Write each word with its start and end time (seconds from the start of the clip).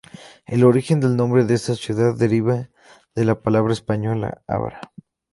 El 0.47 0.63
origen 0.63 0.99
del 0.99 1.15
nombre 1.15 1.45
de 1.45 1.53
esta 1.53 1.75
ciudad 1.75 2.15
deriva 2.17 2.71
de 3.13 3.23
la 3.23 3.39
palabra 3.43 3.71
española 3.73 4.41
abra. 4.47 4.81